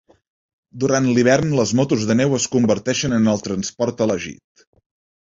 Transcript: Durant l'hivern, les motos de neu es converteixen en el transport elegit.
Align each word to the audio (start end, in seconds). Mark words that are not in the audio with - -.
Durant 0.83 1.09
l'hivern, 1.17 1.51
les 1.59 1.73
motos 1.79 2.05
de 2.11 2.15
neu 2.21 2.33
es 2.37 2.47
converteixen 2.55 3.13
en 3.19 3.29
el 3.35 3.45
transport 3.49 4.03
elegit. 4.07 4.65